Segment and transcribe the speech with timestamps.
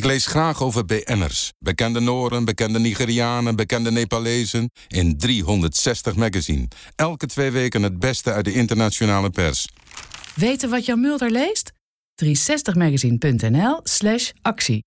[0.00, 1.52] Ik lees graag over BN'ers.
[1.58, 4.70] Bekende Noren, bekende Nigerianen, bekende Nepalezen.
[4.88, 6.68] In 360 magazine.
[6.96, 9.68] Elke twee weken het beste uit de internationale pers.
[10.34, 11.72] Weten wat Jan Mulder leest?
[12.14, 14.84] 360magazine.nl/actie.